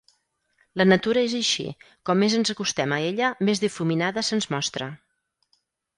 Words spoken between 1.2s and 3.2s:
és així, com més ens acostem a